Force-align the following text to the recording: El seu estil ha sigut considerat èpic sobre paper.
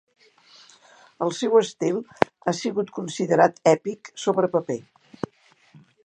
El 1.25 1.33
seu 1.39 1.57
estil 1.59 1.99
ha 2.47 2.53
sigut 2.59 2.89
considerat 2.95 3.61
èpic 3.73 4.09
sobre 4.23 4.49
paper. 4.55 4.79